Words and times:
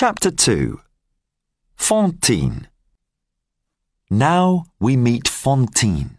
Chapter 0.00 0.30
2 0.30 0.80
Fantine 1.74 2.68
Now 4.08 4.66
we 4.78 4.96
meet 4.96 5.26
Fantine. 5.26 6.18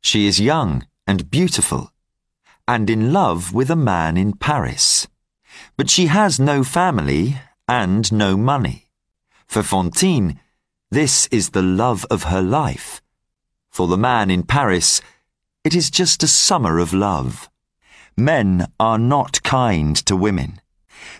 She 0.00 0.26
is 0.26 0.40
young 0.40 0.86
and 1.06 1.30
beautiful, 1.30 1.92
and 2.66 2.88
in 2.88 3.12
love 3.12 3.52
with 3.52 3.70
a 3.70 3.76
man 3.76 4.16
in 4.16 4.32
Paris. 4.32 5.06
But 5.76 5.90
she 5.90 6.06
has 6.06 6.40
no 6.40 6.64
family 6.64 7.36
and 7.68 8.10
no 8.10 8.38
money. 8.38 8.86
For 9.46 9.62
Fantine, 9.62 10.40
this 10.90 11.26
is 11.26 11.50
the 11.50 11.60
love 11.60 12.06
of 12.10 12.22
her 12.22 12.40
life. 12.40 13.02
For 13.68 13.86
the 13.86 13.98
man 13.98 14.30
in 14.30 14.44
Paris, 14.44 15.02
it 15.62 15.74
is 15.74 15.90
just 15.90 16.22
a 16.22 16.26
summer 16.26 16.78
of 16.78 16.94
love. 16.94 17.50
Men 18.16 18.72
are 18.80 18.98
not 18.98 19.42
kind 19.42 19.94
to 20.06 20.16
women. 20.16 20.58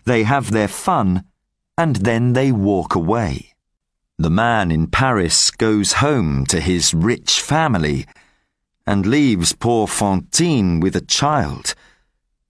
They 0.07 0.23
have 0.23 0.51
their 0.51 0.69
fun 0.69 1.25
and 1.81 1.97
then 1.97 2.35
they 2.35 2.53
walk 2.53 2.95
away. 2.95 3.55
The 4.19 4.29
man 4.29 4.71
in 4.71 4.88
Paris 4.88 5.51
goes 5.51 5.95
home 5.95 6.45
to 6.51 6.61
his 6.61 6.93
rich 6.93 7.41
family 7.41 8.05
and 8.87 9.07
leaves 9.07 9.55
poor 9.55 9.87
Fantine 9.87 10.80
with 10.80 10.95
a 10.95 11.01
child, 11.01 11.74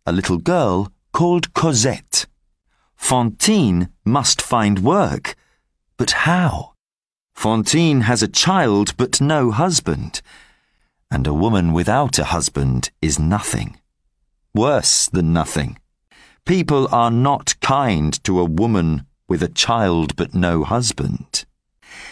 a 0.05 0.11
little 0.11 0.39
girl 0.39 0.93
called 1.13 1.55
Cosette. 1.55 2.27
Fantine 2.97 3.91
must 4.05 4.43
find 4.43 4.81
work, 4.81 5.37
but 5.97 6.11
how? 6.27 6.73
Fantine 7.33 8.01
has 8.01 8.25
a 8.25 8.35
child 8.45 8.97
but 8.97 9.21
no 9.21 9.53
husband, 9.53 10.23
and 11.09 11.25
a 11.29 11.41
woman 11.45 11.73
without 11.73 12.19
a 12.19 12.25
husband 12.35 12.91
is 13.01 13.21
nothing. 13.21 13.79
Worse 14.57 15.07
than 15.07 15.33
nothing. 15.33 15.79
People 16.45 16.89
are 16.91 17.13
not 17.13 17.55
kind 17.61 18.13
to 18.25 18.41
a 18.41 18.45
woman 18.45 19.07
with 19.31 19.43
a 19.43 19.49
child 19.49 20.17
but 20.17 20.35
no 20.35 20.65
husband. 20.65 21.47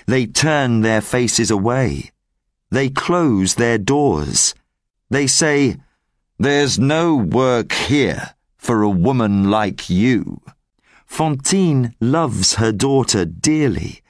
They 0.07 0.25
turn 0.25 0.81
their 0.81 1.03
faces 1.03 1.51
away. 1.51 2.13
They 2.71 2.89
close 2.89 3.57
their 3.57 3.77
doors. 3.77 4.55
They 5.11 5.27
say, 5.27 5.77
There's 6.39 6.79
no 6.79 7.17
work 7.17 7.73
here 7.73 8.35
for 8.57 8.83
a 8.83 8.89
woman 8.89 9.51
like 9.51 9.91
you. 9.91 10.41
Fantine 11.05 11.95
loves 12.01 12.55
her 12.55 12.71
daughter 12.71 13.25
dearly, 13.25 14.01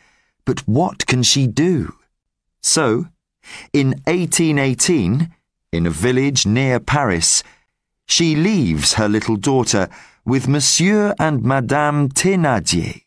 but 0.44 0.60
what 0.68 1.06
can 1.06 1.22
she 1.22 1.46
do? 1.46 1.94
So, 2.60 3.06
in 3.72 3.88
1818, 4.04 5.32
in 5.72 5.86
a 5.86 5.90
village 5.90 6.44
near 6.44 6.78
Paris, 6.78 7.42
she 8.06 8.34
leaves 8.34 8.94
her 8.94 9.08
little 9.08 9.36
daughter 9.36 9.88
with 10.24 10.48
Monsieur 10.48 11.14
and 11.18 11.42
Madame 11.42 12.08
Thénardier. 12.08 13.02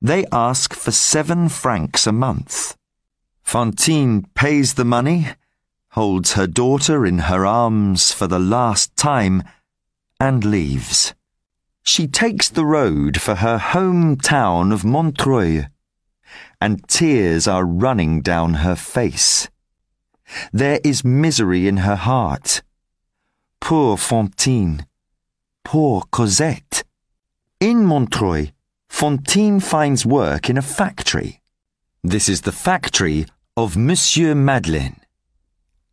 They 0.00 0.26
ask 0.30 0.74
for 0.74 0.90
seven 0.90 1.48
francs 1.48 2.06
a 2.06 2.12
month. 2.12 2.76
Fantine 3.42 4.26
pays 4.34 4.74
the 4.74 4.84
money, 4.84 5.28
holds 5.90 6.32
her 6.32 6.46
daughter 6.46 7.06
in 7.06 7.20
her 7.30 7.46
arms 7.46 8.12
for 8.12 8.26
the 8.26 8.38
last 8.38 8.94
time, 8.96 9.42
and 10.20 10.44
leaves. 10.44 11.14
She 11.82 12.06
takes 12.06 12.48
the 12.48 12.66
road 12.66 13.20
for 13.20 13.36
her 13.36 13.58
home 13.58 14.16
town 14.16 14.72
of 14.72 14.84
Montreuil, 14.84 15.66
and 16.60 16.86
tears 16.88 17.46
are 17.46 17.64
running 17.64 18.20
down 18.20 18.54
her 18.54 18.74
face. 18.74 19.48
There 20.52 20.80
is 20.82 21.04
misery 21.04 21.68
in 21.68 21.78
her 21.78 21.96
heart. 21.96 22.62
Poor 23.60 23.96
Fantine. 23.96 24.86
Poor 25.64 26.02
Cosette. 26.10 26.82
In 27.60 27.84
Montreuil, 27.86 28.50
Fantine 28.96 29.60
finds 29.60 30.06
work 30.06 30.48
in 30.48 30.56
a 30.56 30.62
factory. 30.62 31.42
This 32.02 32.30
is 32.30 32.40
the 32.40 32.50
factory 32.50 33.26
of 33.54 33.76
Monsieur 33.76 34.34
Madeleine, 34.34 35.02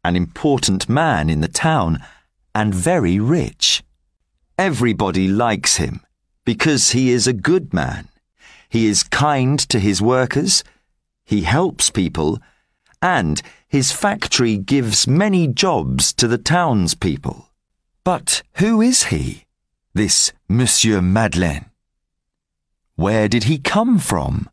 an 0.06 0.16
important 0.16 0.88
man 0.88 1.30
in 1.30 1.42
the 1.42 1.50
town 1.50 2.02
and 2.56 2.74
very 2.74 3.20
rich. 3.20 3.84
Everybody 4.58 5.28
likes 5.28 5.76
him 5.76 6.00
because 6.46 6.92
he 6.92 7.12
is 7.12 7.28
a 7.28 7.34
good 7.34 7.74
man. 7.74 8.08
He 8.70 8.88
is 8.88 9.04
kind 9.04 9.60
to 9.68 9.82
his 9.82 10.02
workers, 10.02 10.64
he 11.26 11.42
helps 11.42 11.90
people, 11.90 12.40
and 13.02 13.42
his 13.68 13.92
factory 13.92 14.58
gives 14.58 15.10
many 15.10 15.50
jobs 15.50 16.14
to 16.14 16.26
the 16.26 16.38
townspeople. 16.38 17.50
But 18.06 18.44
who 18.54 18.82
is 18.82 19.04
he? 19.12 19.44
this 19.94 20.32
Monsieur 20.48 21.02
Madeleine? 21.02 21.66
Where 22.96 23.28
did 23.28 23.46
he 23.46 23.58
come 23.58 23.98
from? 23.98 24.50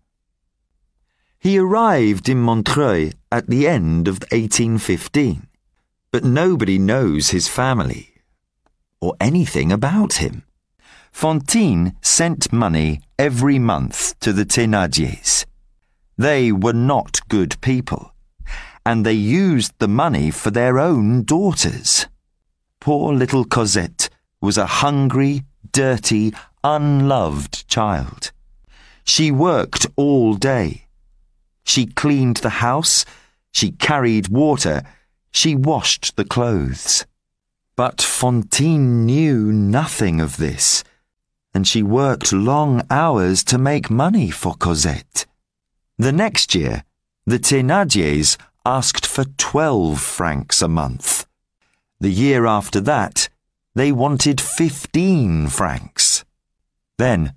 He 1.39 1.59
arrived 1.59 2.29
in 2.29 2.39
Montreuil 2.43 3.13
at 3.31 3.47
the 3.49 3.67
end 3.67 4.09
of 4.09 4.21
1815, 4.31 5.47
but 6.11 6.25
nobody 6.25 6.79
knows 6.79 7.31
his 7.31 7.49
family 7.49 8.15
or 9.01 9.15
anything 9.21 9.73
about 9.73 10.15
him. 10.15 10.43
Fantine 11.13 11.97
sent 12.03 12.53
money 12.53 13.01
every 13.19 13.59
month 13.59 14.19
to 14.21 14.33
the 14.33 14.45
Thénardiers. 14.45 15.45
They 16.17 16.53
were 16.53 16.75
not 16.75 17.27
good 17.29 17.61
people, 17.61 18.13
and 18.85 19.05
they 19.05 19.15
used 19.15 19.73
the 19.79 19.89
money 19.89 20.31
for 20.31 20.51
their 20.51 20.79
own 20.79 21.25
daughters. 21.25 22.07
Poor 22.81 23.15
little 23.15 23.45
Cosette 23.45 24.09
was 24.41 24.57
a 24.57 24.67
hungry, 24.67 25.45
dirty, 25.73 26.33
unloved 26.63 27.67
child. 27.69 28.33
She 29.05 29.31
worked 29.31 29.87
all 29.97 30.35
day. 30.35 30.87
She 31.65 31.87
cleaned 31.87 32.39
the 32.39 32.61
house, 32.61 33.05
she 33.53 33.73
carried 33.73 34.29
water, 34.29 34.83
she 35.31 35.55
washed 35.55 36.17
the 36.17 36.25
clothes. 36.25 37.07
But 37.77 38.03
Fantine 38.03 39.07
knew 39.07 39.53
nothing 39.53 40.21
of 40.21 40.37
this, 40.37 40.85
and 41.55 41.67
she 41.67 41.83
worked 41.83 42.33
long 42.33 42.83
hours 42.91 43.43
to 43.45 43.59
make 43.59 43.91
money 43.91 44.31
for 44.31 44.55
Cosette. 44.55 45.27
The 45.99 46.13
next 46.13 46.55
year, 46.55 46.85
the 47.27 47.39
Thénardiers 47.39 48.37
asked 48.65 49.07
for 49.07 49.25
twelve 49.39 50.01
francs 50.01 50.63
a 50.63 50.69
month. 50.69 51.27
The 52.01 52.11
year 52.11 52.47
after 52.47 52.81
that, 52.81 53.29
they 53.75 53.93
wanted 53.93 54.41
15 54.41 55.49
francs. 55.49 56.25
Then, 57.01 57.33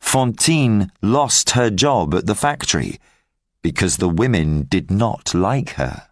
Fantine 0.00 0.90
lost 1.00 1.50
her 1.50 1.70
job 1.70 2.16
at 2.16 2.26
the 2.26 2.34
factory 2.34 2.98
because 3.62 3.98
the 3.98 4.08
women 4.08 4.64
did 4.64 4.90
not 4.90 5.32
like 5.32 5.74
her. 5.74 6.08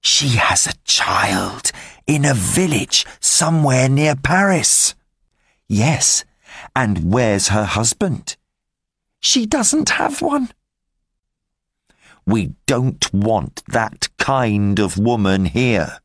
She 0.00 0.30
has 0.30 0.66
a 0.66 0.74
child 0.82 1.70
in 2.08 2.24
a 2.24 2.34
village 2.34 3.06
somewhere 3.20 3.88
near 3.88 4.16
Paris. 4.16 4.96
Yes, 5.68 6.24
and 6.74 7.12
where's 7.12 7.54
her 7.54 7.62
husband? 7.62 8.36
She 9.20 9.46
doesn't 9.46 9.90
have 9.90 10.20
one. 10.20 10.50
We 12.26 12.54
don't 12.66 13.14
want 13.14 13.62
that 13.68 14.08
kind 14.18 14.80
of 14.80 14.98
woman 14.98 15.44
here. 15.44 16.00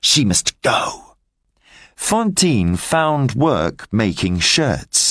She 0.00 0.24
must 0.24 0.60
go. 0.62 1.14
Fantine 1.94 2.74
found 2.74 3.34
work 3.36 3.86
making 3.92 4.40
shirts. 4.40 5.09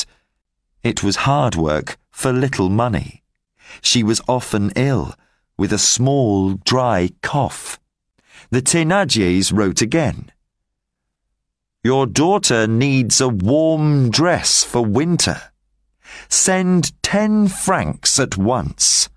It 0.84 1.04
was 1.04 1.28
hard 1.28 1.56
work 1.56 1.98
for 2.10 2.32
little 2.32 2.70
money. 2.70 3.24
She 3.82 4.02
was 4.02 4.22
often 4.28 4.72
ill, 4.76 5.14
with 5.58 5.74
a 5.74 5.78
small, 5.78 6.54
dry 6.54 7.10
cough. 7.22 7.80
The 8.50 8.62
Thénardiers 8.62 9.52
wrote 9.54 9.82
again. 9.82 10.32
Your 11.84 12.06
daughter 12.06 12.66
needs 12.66 13.22
a 13.22 13.30
warm 13.30 14.10
dress 14.10 14.64
for 14.64 14.84
winter. 14.84 15.42
Send 16.28 16.92
ten 17.04 17.48
francs 17.48 18.20
at 18.20 18.38
once. 18.38 19.10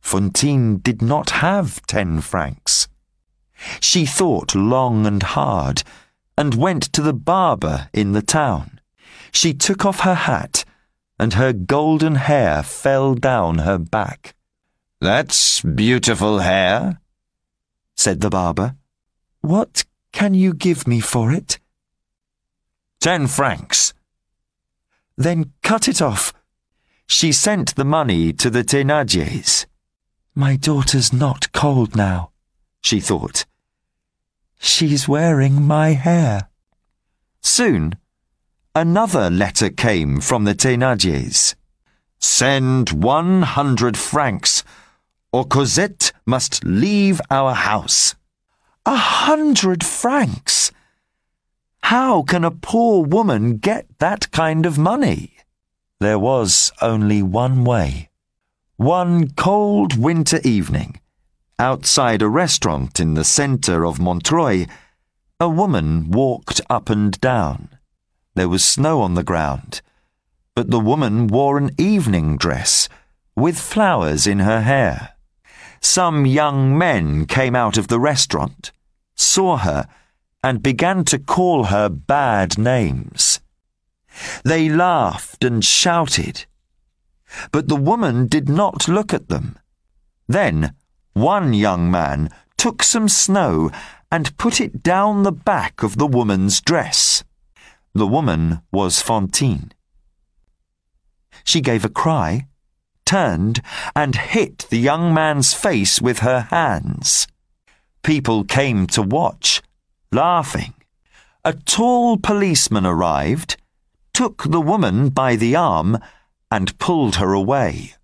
Fantine 0.00 0.78
did 0.78 1.02
not 1.02 1.30
have 1.30 1.84
ten 1.86 2.20
francs. 2.20 2.88
She 3.80 4.06
thought 4.06 4.54
long 4.54 5.06
and 5.06 5.22
hard 5.22 5.82
and 6.36 6.54
went 6.54 6.82
to 6.92 7.02
the 7.02 7.14
barber 7.14 7.88
in 7.92 8.12
the 8.12 8.22
town. 8.22 8.78
She 9.32 9.54
took 9.54 9.86
off 9.86 10.00
her 10.00 10.14
hat, 10.14 10.64
and 11.18 11.34
her 11.34 11.52
golden 11.52 12.16
hair 12.16 12.62
fell 12.62 13.14
down 13.14 13.58
her 13.58 13.78
back. 13.78 14.34
That's 15.00 15.60
beautiful 15.60 16.40
hair, 16.40 17.00
said 17.94 18.20
the 18.20 18.30
barber. 18.30 18.76
What 19.40 19.84
can 20.12 20.34
you 20.34 20.54
give 20.54 20.86
me 20.86 21.00
for 21.00 21.32
it? 21.32 21.58
Ten 23.00 23.26
francs. 23.26 23.94
Then 25.16 25.52
cut 25.62 25.88
it 25.88 26.02
off. 26.02 26.32
She 27.06 27.32
sent 27.32 27.74
the 27.76 27.84
money 27.84 28.32
to 28.32 28.50
the 28.50 28.64
Thénardiers. 28.64 29.66
My 30.34 30.56
daughter's 30.56 31.12
not 31.12 31.52
cold 31.52 31.94
now, 31.96 32.30
she 32.82 33.00
thought. 33.00 33.46
She's 34.58 35.06
wearing 35.06 35.62
my 35.62 35.90
hair. 35.90 36.48
Soon, 37.40 37.94
another 38.76 39.30
letter 39.30 39.70
came 39.70 40.20
from 40.20 40.44
the 40.44 40.54
Thénardiers. 40.54 41.54
Send 42.18 42.90
one 42.90 43.40
hundred 43.40 43.96
francs, 43.96 44.62
or 45.32 45.46
Cosette 45.46 46.12
must 46.26 46.62
leave 46.62 47.18
our 47.30 47.54
house. 47.54 48.14
A 48.84 48.96
hundred 48.96 49.82
francs? 49.82 50.72
How 51.84 52.22
can 52.22 52.44
a 52.44 52.50
poor 52.50 53.02
woman 53.02 53.56
get 53.56 53.86
that 53.98 54.30
kind 54.30 54.66
of 54.66 54.76
money? 54.76 55.32
There 55.98 56.18
was 56.18 56.70
only 56.82 57.22
one 57.22 57.64
way. 57.64 58.10
One 58.76 59.30
cold 59.30 59.96
winter 59.96 60.40
evening, 60.44 61.00
outside 61.58 62.20
a 62.20 62.28
restaurant 62.28 63.00
in 63.00 63.14
the 63.14 63.24
centre 63.24 63.86
of 63.86 63.98
Montreuil, 63.98 64.66
a 65.40 65.48
woman 65.48 66.10
walked 66.10 66.60
up 66.68 66.90
and 66.90 67.18
down. 67.22 67.70
There 68.36 68.50
was 68.50 68.62
snow 68.62 69.00
on 69.00 69.14
the 69.14 69.24
ground, 69.24 69.80
but 70.54 70.70
the 70.70 70.78
woman 70.78 71.26
wore 71.26 71.56
an 71.56 71.70
evening 71.78 72.36
dress 72.36 72.86
with 73.34 73.58
flowers 73.58 74.26
in 74.26 74.40
her 74.40 74.60
hair. 74.60 75.14
Some 75.80 76.26
young 76.26 76.76
men 76.76 77.24
came 77.24 77.56
out 77.56 77.78
of 77.78 77.88
the 77.88 77.98
restaurant, 77.98 78.72
saw 79.14 79.56
her, 79.56 79.88
and 80.44 80.62
began 80.62 81.02
to 81.06 81.18
call 81.18 81.64
her 81.64 81.88
bad 81.88 82.58
names. 82.58 83.40
They 84.44 84.68
laughed 84.68 85.42
and 85.42 85.64
shouted, 85.64 86.44
but 87.52 87.68
the 87.68 87.74
woman 87.74 88.26
did 88.26 88.50
not 88.50 88.86
look 88.86 89.14
at 89.14 89.30
them. 89.30 89.58
Then 90.28 90.74
one 91.14 91.54
young 91.54 91.90
man 91.90 92.28
took 92.58 92.82
some 92.82 93.08
snow 93.08 93.70
and 94.12 94.36
put 94.36 94.60
it 94.60 94.82
down 94.82 95.22
the 95.22 95.32
back 95.32 95.82
of 95.82 95.96
the 95.96 96.06
woman's 96.06 96.60
dress. 96.60 97.24
The 97.96 98.06
woman 98.06 98.60
was 98.70 99.00
Fantine. 99.00 99.72
She 101.44 101.62
gave 101.62 101.82
a 101.82 101.88
cry, 101.88 102.46
turned, 103.06 103.62
and 103.94 104.14
hit 104.14 104.66
the 104.68 104.76
young 104.76 105.14
man's 105.14 105.54
face 105.54 105.98
with 105.98 106.18
her 106.18 106.40
hands. 106.50 107.26
People 108.02 108.44
came 108.44 108.86
to 108.88 109.00
watch, 109.00 109.62
laughing. 110.12 110.74
A 111.42 111.54
tall 111.54 112.18
policeman 112.18 112.84
arrived, 112.84 113.56
took 114.12 114.42
the 114.42 114.60
woman 114.60 115.08
by 115.08 115.34
the 115.34 115.56
arm, 115.56 115.96
and 116.50 116.78
pulled 116.78 117.16
her 117.16 117.32
away. 117.32 117.94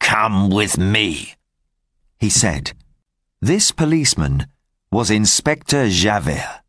Come 0.00 0.50
with 0.50 0.76
me, 0.78 1.34
he 2.18 2.28
said. 2.28 2.72
This 3.40 3.70
policeman 3.70 4.48
was 4.90 5.12
Inspector 5.12 5.90
Javert. 5.90 6.62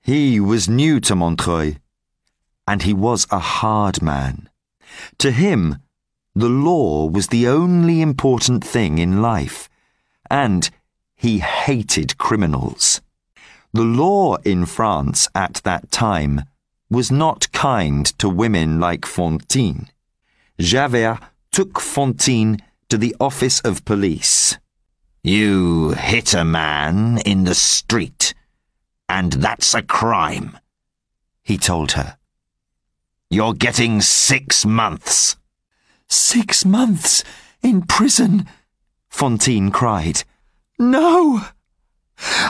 He 0.00 0.38
was 0.38 0.68
new 0.68 1.00
to 1.00 1.16
Montreuil 1.16 1.78
and 2.66 2.82
he 2.82 2.94
was 2.94 3.26
a 3.30 3.38
hard 3.38 4.02
man. 4.02 4.48
To 5.18 5.30
him, 5.30 5.78
the 6.34 6.48
law 6.48 7.06
was 7.06 7.28
the 7.28 7.46
only 7.46 8.00
important 8.00 8.64
thing 8.64 8.98
in 8.98 9.22
life, 9.22 9.68
and 10.30 10.70
he 11.14 11.38
hated 11.38 12.18
criminals. 12.18 13.00
The 13.72 13.82
law 13.82 14.36
in 14.44 14.66
France 14.66 15.28
at 15.34 15.60
that 15.64 15.90
time 15.90 16.42
was 16.90 17.10
not 17.10 17.50
kind 17.52 18.06
to 18.18 18.28
women 18.28 18.80
like 18.80 19.06
Fantine. 19.06 19.88
Javert 20.58 21.18
took 21.50 21.80
Fantine 21.80 22.58
to 22.88 22.98
the 22.98 23.16
office 23.18 23.60
of 23.60 23.84
police. 23.84 24.58
You 25.22 25.90
hit 25.92 26.34
a 26.34 26.44
man 26.44 27.18
in 27.24 27.44
the 27.44 27.54
street, 27.54 28.34
and 29.08 29.32
that's 29.32 29.74
a 29.74 29.82
crime, 29.82 30.58
he 31.42 31.56
told 31.56 31.92
her. 31.92 32.18
You're 33.34 33.54
getting 33.54 34.00
six 34.00 34.64
months. 34.64 35.34
Six 36.08 36.64
months 36.64 37.24
in 37.64 37.82
prison, 37.82 38.46
Fantine 39.08 39.72
cried. 39.72 40.22
No! 40.78 41.42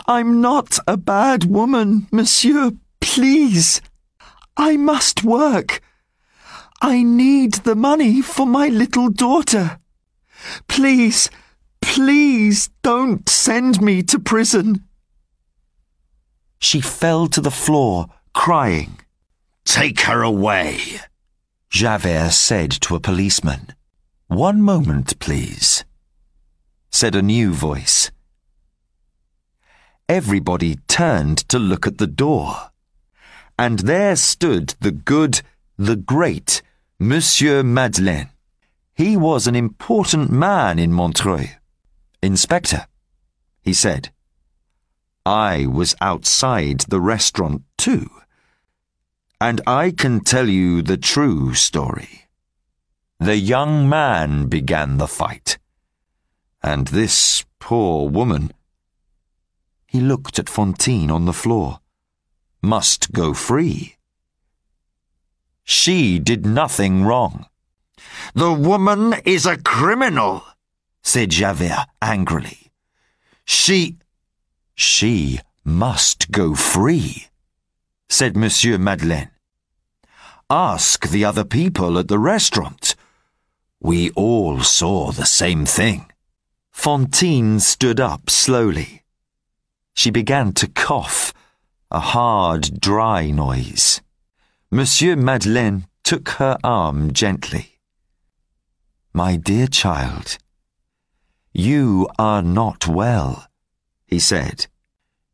I'm 0.06 0.42
not 0.42 0.78
a 0.86 0.98
bad 0.98 1.44
woman, 1.44 2.06
monsieur, 2.12 2.72
please. 3.00 3.80
I 4.58 4.76
must 4.76 5.24
work. 5.24 5.80
I 6.82 7.02
need 7.02 7.54
the 7.64 7.74
money 7.74 8.20
for 8.20 8.44
my 8.44 8.68
little 8.68 9.08
daughter. 9.08 9.78
Please, 10.68 11.30
please 11.80 12.68
don't 12.82 13.26
send 13.26 13.80
me 13.80 14.02
to 14.02 14.18
prison. 14.18 14.84
She 16.58 16.82
fell 16.82 17.26
to 17.28 17.40
the 17.40 17.50
floor, 17.50 18.08
crying. 18.34 18.98
Take 19.64 20.00
her 20.02 20.22
away, 20.22 21.00
Javert 21.70 22.30
said 22.32 22.70
to 22.82 22.94
a 22.94 23.00
policeman. 23.00 23.74
One 24.28 24.60
moment, 24.62 25.18
please, 25.18 25.84
said 26.90 27.14
a 27.16 27.22
new 27.22 27.52
voice. 27.52 28.10
Everybody 30.08 30.76
turned 30.86 31.38
to 31.48 31.58
look 31.58 31.86
at 31.86 31.98
the 31.98 32.06
door, 32.06 32.70
and 33.58 33.80
there 33.80 34.16
stood 34.16 34.74
the 34.80 34.92
good, 34.92 35.40
the 35.78 35.96
great 35.96 36.62
Monsieur 36.98 37.62
Madeleine. 37.62 38.30
He 38.94 39.16
was 39.16 39.46
an 39.46 39.56
important 39.56 40.30
man 40.30 40.78
in 40.78 40.92
Montreuil. 40.92 41.48
Inspector, 42.22 42.86
he 43.62 43.72
said. 43.72 44.10
I 45.26 45.66
was 45.66 45.96
outside 46.00 46.80
the 46.88 47.00
restaurant 47.00 47.62
too 47.76 48.10
and 49.40 49.60
I 49.66 49.90
can 49.90 50.20
tell 50.20 50.48
you 50.48 50.82
the 50.82 50.96
true 50.96 51.54
story. 51.54 52.28
The 53.20 53.36
young 53.36 53.88
man 53.88 54.46
began 54.46 54.98
the 54.98 55.08
fight, 55.08 55.58
and 56.62 56.88
this 56.88 57.44
poor 57.58 58.08
woman, 58.08 58.52
he 59.86 60.00
looked 60.00 60.38
at 60.38 60.48
Fantine 60.48 61.10
on 61.10 61.24
the 61.24 61.32
floor, 61.32 61.80
must 62.60 63.12
go 63.12 63.34
free. 63.34 63.96
She 65.62 66.18
did 66.18 66.44
nothing 66.44 67.04
wrong. 67.04 67.46
The 68.34 68.52
woman 68.52 69.14
is 69.24 69.46
a 69.46 69.56
criminal, 69.56 70.42
said 71.02 71.30
Javert 71.30 71.86
angrily. 72.02 72.72
She. 73.44 73.98
She 74.74 75.40
must 75.64 76.30
go 76.30 76.54
free, 76.54 77.28
said 78.08 78.36
Monsieur 78.36 78.78
Madeleine. 78.78 79.30
Ask 80.50 81.08
the 81.08 81.24
other 81.24 81.44
people 81.44 81.98
at 81.98 82.08
the 82.08 82.18
restaurant. 82.18 82.94
We 83.80 84.10
all 84.10 84.60
saw 84.60 85.10
the 85.10 85.26
same 85.26 85.66
thing. 85.66 86.10
Fantine 86.70 87.60
stood 87.60 88.00
up 88.00 88.30
slowly. 88.30 89.02
She 89.94 90.10
began 90.10 90.52
to 90.54 90.68
cough, 90.68 91.32
a 91.90 92.00
hard, 92.00 92.80
dry 92.80 93.30
noise. 93.30 94.00
Monsieur 94.70 95.16
Madeleine 95.16 95.86
took 96.02 96.28
her 96.40 96.58
arm 96.64 97.12
gently. 97.12 97.78
My 99.12 99.36
dear 99.36 99.68
child, 99.68 100.38
you 101.52 102.08
are 102.18 102.42
not 102.42 102.88
well, 102.88 103.46
he 104.06 104.18
said. 104.18 104.66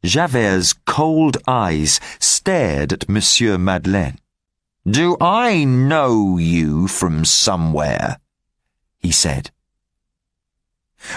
Javert's 0.03 0.73
cold 0.87 1.37
eyes 1.47 2.01
stared 2.19 2.93
at 2.93 3.09
Monsieur 3.09 3.59
Madeleine. 3.59 4.19
Do 4.87 5.17
I 5.21 5.65
know 5.65 6.39
you 6.39 6.89
from 6.89 7.25
somewhere? 7.25 8.19
he 8.99 9.13
said. 9.13 9.51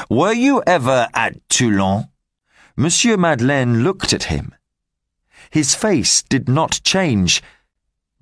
Were 0.09 0.33
you 0.33 0.63
ever 0.67 1.07
at 1.13 1.37
Toulon? 1.49 2.09
Monsieur 2.75 3.17
Madeleine 3.17 3.83
looked 3.83 4.13
at 4.13 4.25
him. 4.25 4.53
His 5.49 5.75
face 5.75 6.21
did 6.23 6.49
not 6.49 6.81
change, 6.83 7.43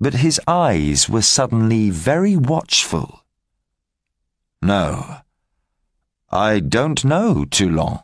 but 0.00 0.14
his 0.14 0.40
eyes 0.46 1.08
were 1.08 1.22
suddenly 1.22 1.90
very 1.90 2.36
watchful. 2.36 3.24
No, 4.60 5.18
I 6.30 6.60
don't 6.60 7.04
know 7.04 7.44
Toulon, 7.44 8.00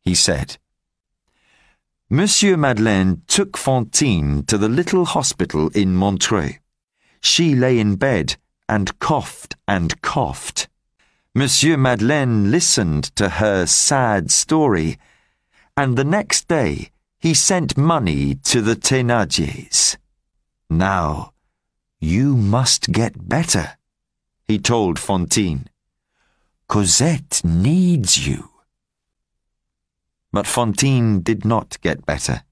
he 0.00 0.14
said. 0.14 0.58
Monsieur 2.14 2.58
Madeleine 2.58 3.22
took 3.26 3.56
Fantine 3.56 4.42
to 4.42 4.58
the 4.58 4.68
little 4.68 5.06
hospital 5.06 5.70
in 5.70 5.96
Montreuil. 5.96 6.58
She 7.22 7.54
lay 7.54 7.78
in 7.78 7.96
bed 7.96 8.36
and 8.68 8.98
coughed 8.98 9.56
and 9.66 9.98
coughed. 10.02 10.68
Monsieur 11.34 11.78
Madeleine 11.78 12.50
listened 12.50 13.04
to 13.16 13.30
her 13.40 13.64
sad 13.64 14.30
story, 14.30 14.98
and 15.74 15.96
the 15.96 16.04
next 16.04 16.48
day 16.48 16.90
he 17.18 17.32
sent 17.32 17.78
money 17.78 18.34
to 18.44 18.60
the 18.60 18.76
Thénardiers. 18.76 19.96
Now, 20.68 21.32
you 21.98 22.36
must 22.36 22.92
get 22.92 23.26
better, 23.26 23.78
he 24.46 24.58
told 24.58 24.98
Fantine. 24.98 25.66
Cosette 26.68 27.40
needs 27.42 28.28
you. 28.28 28.51
But 30.32 30.46
Fantine 30.46 31.20
did 31.20 31.44
not 31.44 31.78
get 31.82 32.06
better. 32.06 32.42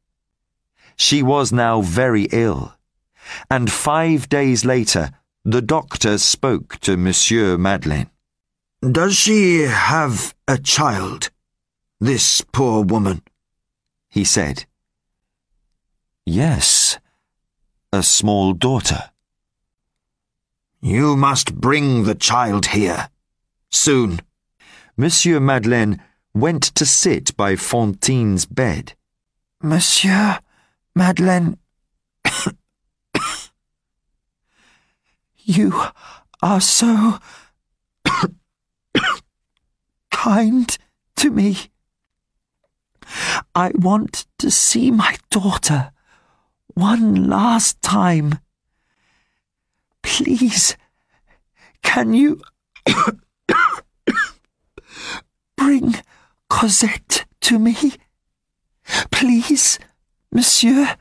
She 0.97 1.23
was 1.23 1.51
now 1.51 1.81
very 1.81 2.25
ill, 2.31 2.75
and 3.51 3.73
five 3.73 4.29
days 4.29 4.65
later 4.65 5.11
The 5.45 5.63
doctor 5.63 6.19
spoke 6.19 6.79
to 6.81 6.99
Monsieur 6.99 7.57
Madeleine. 7.57 8.11
Does 8.83 9.17
she 9.17 9.61
have 9.63 10.35
a 10.47 10.59
child? 10.59 11.31
This 11.99 12.43
poor 12.53 12.85
woman, 12.85 13.23
he 14.11 14.23
said. 14.23 14.67
Yes, 16.27 16.99
a 17.91 18.03
small 18.03 18.53
daughter. 18.53 19.11
You 20.83 21.17
must 21.17 21.55
bring 21.55 22.05
the 22.05 22.15
child 22.15 22.67
here. 22.67 23.09
Soon. 23.71 24.21
Monsieur 24.97 25.41
Madeleine 25.41 26.03
went 26.35 26.63
to 26.63 26.87
sit 26.87 27.37
by 27.37 27.57
Fantine's 27.57 28.47
bed. 28.47 28.95
Monsieur 29.63 30.39
Madeleine. 30.95 31.59
you 35.39 35.83
are 36.43 36.61
so 36.61 37.19
kind 40.11 40.79
to 41.17 41.31
me. 41.31 41.57
I 43.55 43.73
want 43.75 44.27
to 44.39 44.51
see 44.51 44.91
my 44.91 45.17
daughter 45.31 45.93
one 46.75 47.29
last 47.29 47.83
time. 47.83 48.39
Please, 50.03 50.77
can 51.83 52.15
you 52.15 52.41
bring 55.57 55.97
Cosette 56.51 57.25
to 57.41 57.59
me? 57.59 57.77
Please, 59.11 59.79
monsieur. 60.31 60.97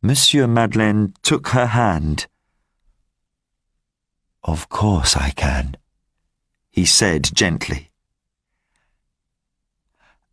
Monsieur 0.00 0.46
Madeleine 0.46 1.12
took 1.22 1.48
her 1.48 1.66
hand. 1.66 2.26
Of 4.44 4.70
course 4.70 5.14
I 5.16 5.30
can, 5.30 5.76
he 6.70 6.86
said 6.86 7.28
gently. 7.34 7.90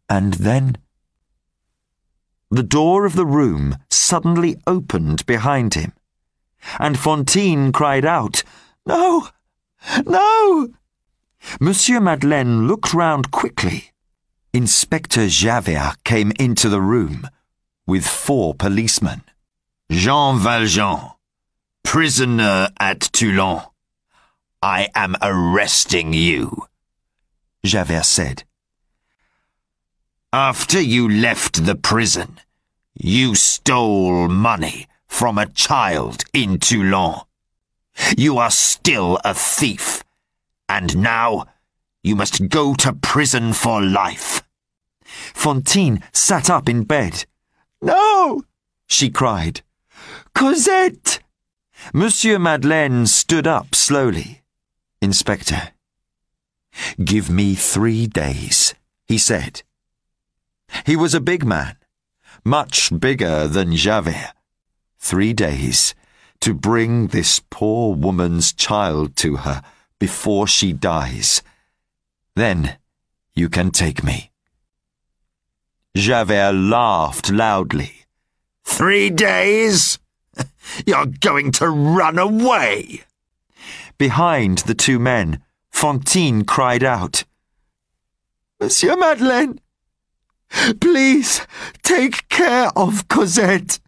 And 0.07 0.35
then 0.35 0.77
the 2.51 2.63
door 2.63 3.05
of 3.05 3.15
the 3.15 3.25
room 3.25 3.77
suddenly 3.89 4.55
opened 4.67 5.25
behind 5.25 5.73
him, 5.73 5.91
and 6.79 6.97
Fantine 6.97 7.73
cried 7.73 8.05
out, 8.05 8.43
No! 8.85 9.27
No! 10.05 10.69
Monsieur 11.59 11.99
Madeleine 11.99 12.67
looked 12.67 12.93
round 12.93 13.31
quickly. 13.31 13.91
Inspector 14.55 15.27
Javert 15.27 15.95
came 16.05 16.31
into 16.39 16.69
the 16.69 16.79
room 16.79 17.27
with 17.85 18.07
four 18.07 18.53
policemen. 18.55 19.21
Jean 19.91 20.39
Valjean, 20.39 21.11
prisoner 21.83 22.69
at 22.79 23.01
Toulon. 23.01 23.63
I 24.61 24.87
am 24.95 25.17
arresting 25.21 26.13
you, 26.13 26.67
Javert 27.65 28.05
said. 28.05 28.45
After 30.31 30.79
you 30.79 31.09
left 31.09 31.65
the 31.65 31.75
prison, 31.75 32.39
you 32.93 33.35
stole 33.35 34.29
money 34.29 34.87
from 35.05 35.37
a 35.37 35.47
child 35.47 36.23
in 36.31 36.59
Toulon. 36.59 37.15
You 38.17 38.37
are 38.37 38.51
still 38.51 39.19
a 39.25 39.33
thief, 39.33 40.01
and 40.69 40.95
now 40.97 41.43
you 42.03 42.15
must 42.15 42.47
go 42.47 42.73
to 42.75 42.93
prison 42.93 43.51
for 43.51 43.81
life. 43.81 44.43
Fantine 45.33 46.03
sat 46.11 46.49
up 46.49 46.69
in 46.69 46.83
bed. 46.83 47.25
No, 47.81 48.43
she 48.87 49.09
cried. 49.09 49.61
Cosette! 50.33 51.19
Monsieur 51.93 52.39
Madeleine 52.39 53.05
stood 53.05 53.45
up 53.45 53.75
slowly. 53.75 54.41
Inspector, 55.01 55.69
give 57.03 57.29
me 57.29 57.53
three 57.53 58.07
days, 58.07 58.73
he 59.05 59.17
said. 59.17 59.61
He 60.85 60.95
was 60.95 61.13
a 61.13 61.19
big 61.19 61.45
man, 61.45 61.77
much 62.43 62.91
bigger 62.99 63.47
than 63.47 63.75
Javert. 63.75 64.33
Three 64.97 65.33
days 65.33 65.93
to 66.41 66.53
bring 66.53 67.07
this 67.07 67.41
poor 67.49 67.95
woman's 67.95 68.51
child 68.51 69.15
to 69.17 69.37
her 69.37 69.61
before 69.99 70.47
she 70.47 70.73
dies. 70.73 71.41
Then 72.35 72.77
you 73.35 73.49
can 73.49 73.71
take 73.71 74.03
me. 74.03 74.31
Javert 75.95 76.53
laughed 76.53 77.31
loudly. 77.31 78.05
Three 78.65 79.09
days? 79.09 79.97
You're 80.85 81.05
going 81.05 81.51
to 81.53 81.69
run 81.69 82.19
away! 82.19 83.03
Behind 83.97 84.57
the 84.59 84.75
two 84.75 84.99
men, 84.99 85.41
Fantine 85.71 86.43
cried 86.43 86.83
out, 86.83 87.23
Monsieur 88.59 88.97
Madeleine, 88.97 89.59
please 90.81 91.45
take 91.83 92.27
care 92.29 92.69
of 92.75 93.07
Cosette. 93.07 93.79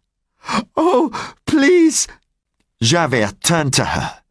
Oh, 0.75 1.35
please. 1.45 2.07
Javert 2.81 3.41
turned 3.43 3.73
to 3.73 3.85
her. 3.85 4.21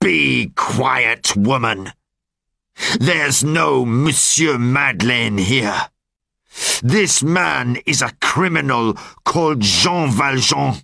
Be 0.00 0.52
quiet, 0.54 1.36
woman. 1.36 1.92
There's 3.00 3.42
no 3.42 3.84
Monsieur 3.84 4.58
Madeleine 4.58 5.38
here. 5.38 5.88
This 6.82 7.22
man 7.22 7.78
is 7.86 8.02
a 8.02 8.14
criminal 8.20 8.94
called 9.24 9.60
Jean 9.60 10.10
Valjean, 10.10 10.76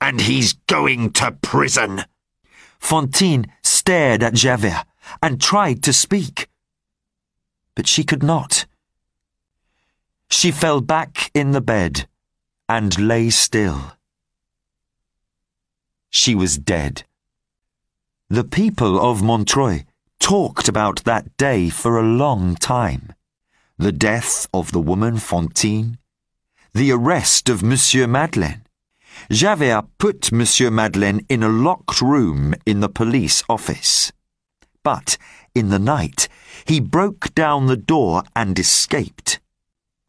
and 0.00 0.20
he's 0.20 0.54
going 0.66 1.12
to 1.12 1.32
prison. 1.32 2.04
Fantine 2.78 3.46
stared 3.62 4.22
at 4.22 4.34
Javert 4.34 4.84
and 5.22 5.40
tried 5.40 5.82
to 5.82 5.92
speak. 5.92 6.48
But 7.74 7.86
she 7.86 8.04
could 8.04 8.22
not. 8.22 8.66
She 10.28 10.50
fell 10.50 10.80
back 10.80 11.30
in 11.34 11.50
the 11.50 11.60
bed 11.60 12.06
and 12.68 12.98
lay 12.98 13.30
still. 13.30 13.92
She 16.08 16.34
was 16.34 16.58
dead. 16.58 17.04
The 18.28 18.44
people 18.44 19.00
of 19.00 19.22
Montreuil 19.22 19.84
talked 20.20 20.68
about 20.68 21.04
that 21.04 21.36
day 21.36 21.68
for 21.68 21.98
a 21.98 22.02
long 22.02 22.54
time. 22.54 23.12
The 23.80 23.92
death 23.92 24.46
of 24.52 24.72
the 24.72 24.78
woman 24.78 25.16
Fantine, 25.16 25.96
the 26.74 26.92
arrest 26.92 27.48
of 27.48 27.62
Monsieur 27.62 28.06
Madeleine, 28.06 28.66
Javert 29.30 29.86
put 29.96 30.30
Monsieur 30.30 30.70
Madeleine 30.70 31.24
in 31.30 31.42
a 31.42 31.48
locked 31.48 32.02
room 32.02 32.54
in 32.66 32.80
the 32.80 32.90
police 32.90 33.42
office. 33.48 34.12
But 34.82 35.16
in 35.54 35.70
the 35.70 35.78
night, 35.78 36.28
he 36.66 36.78
broke 36.78 37.34
down 37.34 37.68
the 37.68 37.76
door 37.78 38.22
and 38.36 38.58
escaped. 38.58 39.40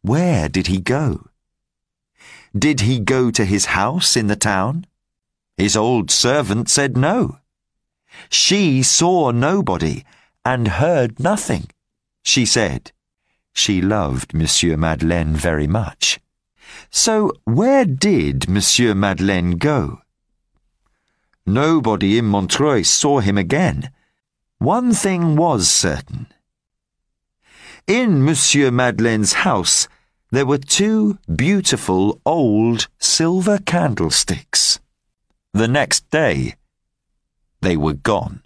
Where 0.02 0.50
did 0.50 0.66
he 0.66 0.78
go? 0.78 1.28
Did 2.54 2.80
he 2.80 3.00
go 3.00 3.30
to 3.30 3.46
his 3.46 3.72
house 3.72 4.18
in 4.18 4.26
the 4.26 4.36
town? 4.36 4.84
His 5.56 5.78
old 5.78 6.10
servant 6.10 6.68
said 6.68 6.94
no. 6.98 7.38
She 8.28 8.82
saw 8.82 9.30
nobody 9.30 10.04
and 10.44 10.68
heard 10.68 11.18
nothing. 11.18 11.70
She 12.22 12.44
said 12.44 12.92
she 13.52 13.80
loved 13.80 14.34
Monsieur 14.34 14.76
Madeleine 14.76 15.34
very 15.34 15.66
much. 15.66 16.20
So 16.90 17.32
where 17.44 17.84
did 17.84 18.48
Monsieur 18.48 18.94
Madeleine 18.94 19.58
go? 19.58 20.00
Nobody 21.44 22.18
in 22.18 22.26
Montreuil 22.26 22.84
saw 22.84 23.20
him 23.20 23.36
again. 23.36 23.90
One 24.58 24.92
thing 24.92 25.36
was 25.36 25.68
certain. 25.68 26.26
In 27.86 28.24
Monsieur 28.24 28.70
Madeleine's 28.70 29.32
house 29.32 29.88
there 30.32 30.46
were 30.46 30.58
two 30.58 31.18
beautiful 31.34 32.18
old 32.24 32.88
silver 32.98 33.58
candlesticks. 33.58 34.80
The 35.52 35.68
next 35.68 36.08
day, 36.08 36.54
they 37.60 37.76
were 37.76 37.92
gone. 37.92 38.42